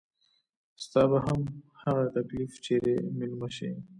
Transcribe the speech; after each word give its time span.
ستا 0.83 1.01
به 1.11 1.19
هم 1.25 1.39
هغه 1.83 2.05
تکليف 2.15 2.51
چري 2.65 2.95
ميلمه 3.17 3.49
شي 3.57 3.69